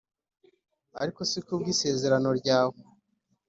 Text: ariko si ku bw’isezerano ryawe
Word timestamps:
ariko 1.01 1.19
si 1.29 1.39
ku 1.45 1.51
bw’isezerano 1.59 2.29
ryawe 2.39 2.77